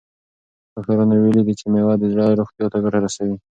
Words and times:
ډاکټرانو 0.73 1.15
ویلي 1.21 1.43
دي 1.47 1.53
چې 1.59 1.65
مېوه 1.73 1.93
د 1.99 2.03
زړه 2.13 2.25
روغتیا 2.39 2.65
ته 2.71 2.77
ګټه 2.83 2.99
رسوي. 3.05 3.35